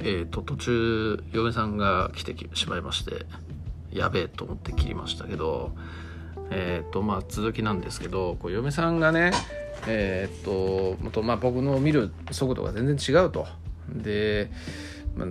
[0.00, 3.26] えーと、途中嫁さんが来てしまいまして
[3.92, 5.72] やべえと思って切りましたけど
[6.52, 9.30] えーとまあ、続きなんですけどこう嫁さんがね
[9.86, 13.46] えー、っとまあ、僕の見る速度が全然違うと。
[13.88, 14.50] で、
[15.16, 15.28] まあ、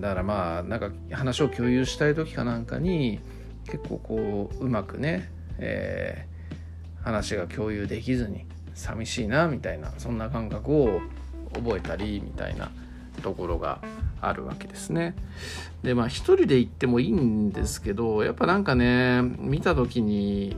[0.00, 3.20] だからまあなんか話を共有したい時かなんかに
[3.64, 8.44] 結構こううまくね、えー、話が共有できずに
[8.74, 11.00] 寂しいなみたいなそんな感覚を
[11.54, 12.70] 覚えたりみたいな
[13.24, 13.80] ところが
[14.20, 15.16] あるわけですね。
[15.82, 20.56] でまあ一人で行ってもいいんですけどやっぱなんかね見た時に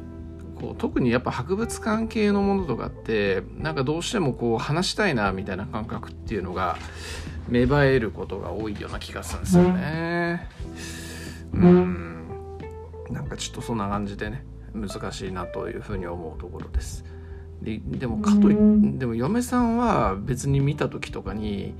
[0.60, 6.76] こう特にやっぱ博物館系のものとかってなんかどうしてもこう話したいなみたいな感覚っていうのが
[7.48, 10.48] 芽生えることが多いような気がするんですよね。
[11.52, 12.26] うん
[13.10, 17.04] なんかちょっとそんな感じでね難しいなというふうに思うところです。
[17.62, 18.56] ででもかとい
[18.98, 21.74] でも嫁さんは別に見た時とかに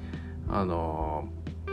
[0.48, 1.28] あの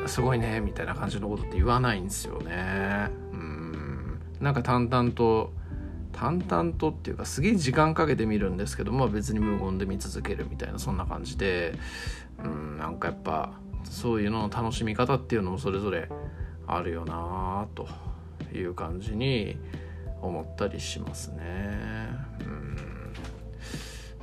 [0.07, 3.09] すごいねみたいな感じのことって言わないんですよね。
[3.31, 5.53] うんなんか淡々と
[6.11, 11.73] 淡々とっていうかすげえ時間かけて見るんですけどまあ別に無言で見続けるみたいなそんな感じで
[12.44, 16.09] うんなんかやっぱそういうのの楽しみ方っていうのもそれぞれ
[16.67, 17.88] あるよなと
[18.53, 19.57] いう感じに
[20.21, 21.44] 思ったりしますね。
[22.41, 22.77] うん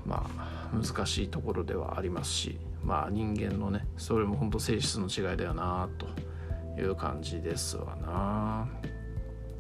[0.07, 8.69] まあ難しいところではありますしまあ人間のねそれも本当性質の違いだよなという感じですわな。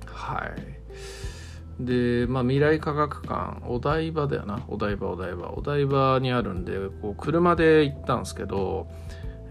[0.06, 1.84] はい。
[1.84, 4.64] で、まあ、未来科学館お台場だよな。
[4.68, 5.50] お台場お台場。
[5.52, 8.88] お台場にあるんでこう車で行ったんですけど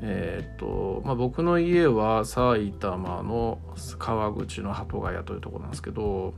[0.02, 3.60] え、っとまあ、僕の家は埼玉の
[3.98, 6.34] 川口の鳩ヶ谷というところなんですけど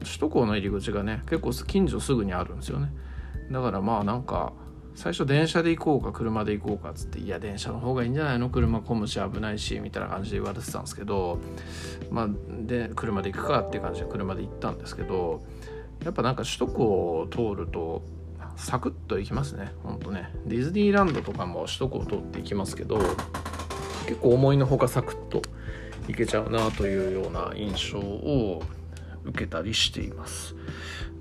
[0.00, 2.92] 首都高の入り口がね結構近所すぐにあるんですよね。
[3.50, 4.52] だからまあなんか
[4.94, 8.48] 最初電車で行こうか車で行こうかっつっていや電車の方がいいんじゃないの？
[8.48, 11.38] 車混むし危ないしみたいな感じで言われてたんですけど
[12.10, 15.44] まあで車で行くかっていう感じで車で行ったんですけど
[16.04, 16.84] やっぱなんか首都高
[17.20, 18.02] を通ると
[18.56, 19.72] サクッと行きますね。
[19.82, 20.30] ほんとね。
[20.46, 22.98] ディズニーランドとかも首都高を通って行きますけど
[24.06, 25.42] 結構思いのほかサクッと
[26.06, 28.62] 行けちゃうなというような印象を
[29.24, 30.54] 受けたりしています。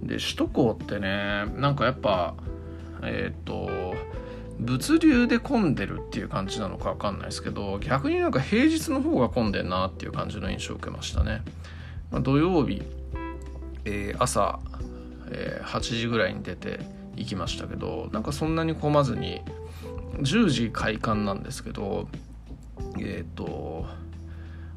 [0.03, 2.35] で首都高ってねなんかやっぱ
[3.05, 3.93] えっ、ー、と
[4.59, 11.41] 物流で混んでるっていう感じなのか分かんないですけど逆になんか平日の方が混んでんなっていう感じの印象を受けましたね、
[12.11, 12.81] まあ、土曜日、
[13.85, 14.59] えー、朝、
[15.31, 16.79] えー、8時ぐらいに出て
[17.15, 19.41] 行きましたけどなんかそんなに混まずに
[20.19, 22.07] 10時開館なんですけど
[22.99, 23.85] えっ、ー、と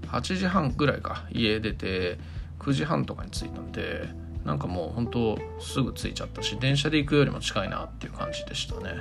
[0.07, 2.19] 8時半ぐらいか家出て
[2.59, 4.09] 9時半とかに着いたんで
[4.47, 9.01] なんかもう本当すぐ着いちゃったし電車で行くよりも近いなっていう感じでしたね。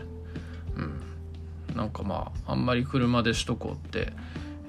[0.75, 1.75] うん。
[1.75, 4.11] なんかまああんまり車で首都高って、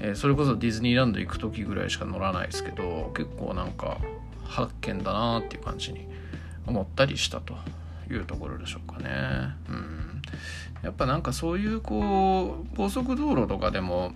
[0.00, 3.96] えー、それこそディズニーランド行く時ぐらいしか乗らないですけど結構なんか
[4.44, 6.06] 発見だなっていう感じに
[6.66, 7.54] 思ったりしたと
[8.10, 9.08] いうところでしょうかね。
[9.70, 10.22] うん。
[10.82, 14.12] やっぱなんかそういうこう高速道路とかでも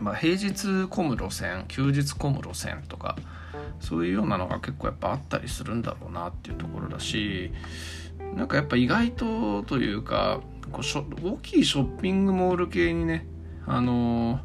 [0.00, 3.16] まあ、平日混む路線休日混む路線とか
[3.80, 7.52] そういうようなのが結構やっぱあったりするんだろうなっていうところだし
[8.34, 10.40] なんかやっぱ意外とというか
[10.72, 13.26] こう大きいショッピングモール系にね
[13.66, 14.40] あの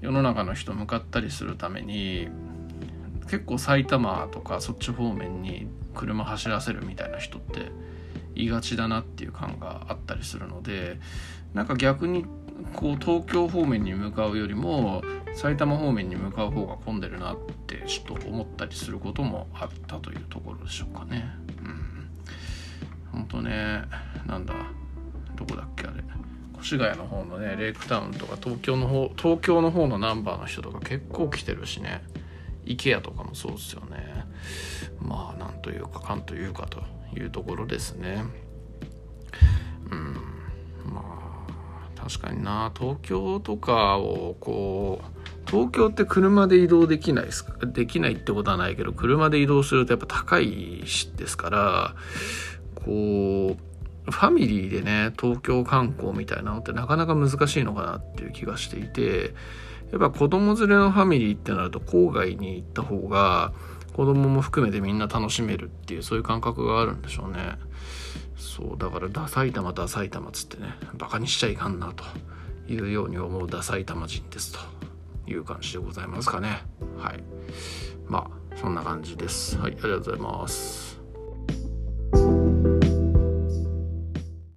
[0.00, 2.28] 世の中の人向かったりするために
[3.28, 7.70] 結構埼玉とかそっち方面に車走らせるみたいな人って
[8.38, 10.98] 言いがちだなっていう感があったりするので
[11.52, 12.24] なんか逆に
[12.74, 15.02] こう東京方面に向かうよりも
[15.34, 21.28] 埼玉方面に向かう方が混んでるなってちょっと思ったりすることもあったというところでしょうかね。
[21.62, 22.10] うん。
[23.12, 23.82] ほんとね、
[24.26, 24.54] なんだ、
[25.36, 26.02] どこだっけあれ。
[26.60, 32.02] 越谷の方のね、レイクタウンとか東京の方、東京の方のナンバーの人とか結構来てるしね。
[32.66, 34.26] IKEA とかもそうですよね。
[35.00, 36.82] まあ、なんというか、かんというかと
[37.16, 38.24] いうところですね。
[39.90, 40.14] うん。
[40.92, 41.02] ま
[41.96, 45.06] あ、確かにな、東京とかをこう、
[45.50, 47.64] 東京って車で移動できないですか？
[47.64, 51.94] できないってことはないけど車で移動するとやっぱ高いしですから
[52.74, 53.56] こ
[54.06, 59.32] うファミリーでね東京観光みたいなのってなかなか難しいのかなっていう気がしていて
[59.90, 63.54] やっぱ子供連れのファミリーってなると郊外に行った方が
[63.98, 67.58] 子供も含めてみんな楽しめるっていうそういう感覚があるんでしょうね
[68.36, 72.04] そうだからダサい玉ダサい玉つってねバカにしちゃいかんなと
[72.72, 74.60] いうように思うダサい玉人ですと
[75.28, 76.62] いう感じでございますかね。
[76.96, 77.24] はい。
[78.06, 79.58] まあ、そんな感じです。
[79.58, 80.97] はい、ありがとうございます。